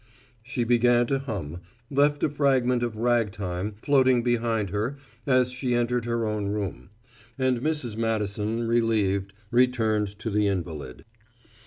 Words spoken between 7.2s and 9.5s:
and Mrs. Madison, relieved,